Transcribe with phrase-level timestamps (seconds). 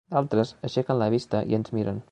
[0.13, 2.07] D'altres aixequen la vista i ens miren.